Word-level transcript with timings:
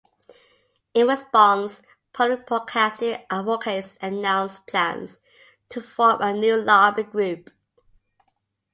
In 0.95 1.05
response, 1.07 1.83
public 2.11 2.47
broadcasting 2.47 3.21
advocates 3.29 3.99
announced 4.01 4.65
plans 4.65 5.19
to 5.69 5.79
form 5.79 6.19
a 6.23 6.33
new 6.33 6.55
lobby 6.55 7.03
group. 7.03 7.51